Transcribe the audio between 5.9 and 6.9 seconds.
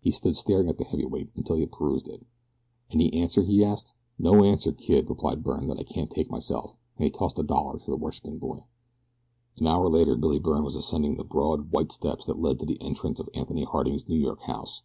take myself,"